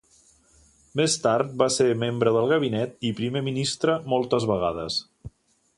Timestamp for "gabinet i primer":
2.53-3.47